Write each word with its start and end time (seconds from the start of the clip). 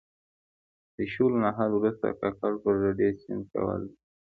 د 0.95 0.97
شولو 1.13 1.37
نهال 1.45 1.71
وروسته 1.75 2.07
کاکړ 2.21 2.51
په 2.61 2.69
ډډي 2.79 3.09
سیند 3.21 3.43
کې 3.49 3.57
لامبل. 3.65 3.83